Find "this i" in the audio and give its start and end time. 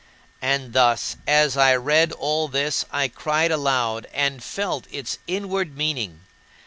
2.47-3.07